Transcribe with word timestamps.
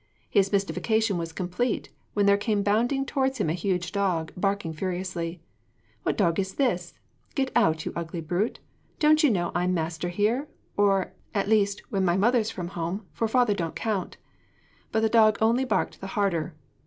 His 0.31 0.51
mystification 0.51 1.19
was 1.19 1.31
complete 1.31 1.89
when 2.15 2.25
there 2.25 2.35
came 2.35 2.63
bounding 2.63 3.05
towards 3.05 3.37
him 3.37 3.51
a 3.51 3.53
huge 3.53 3.91
dog, 3.91 4.31
barking 4.35 4.73
furiously. 4.73 5.43
'What 6.01 6.17
dog 6.17 6.39
is 6.39 6.55
this? 6.55 6.95
Get 7.35 7.51
out, 7.55 7.85
you 7.85 7.93
ugly 7.95 8.19
brute! 8.19 8.57
Don't 8.97 9.21
you 9.23 9.29
know 9.29 9.51
I'm 9.53 9.75
master 9.75 10.09
here? 10.09 10.47
at 11.35 11.47
least, 11.47 11.83
when 11.91 12.03
mother's 12.19 12.49
from 12.49 12.69
home, 12.69 13.05
for 13.13 13.27
father 13.27 13.53
don't 13.53 13.75
count.' 13.75 14.17
But 14.91 15.01
the 15.01 15.07
dog 15.07 15.37
only 15.39 15.65
barked 15.65 16.01
the 16.01 16.07
harder. 16.07 16.55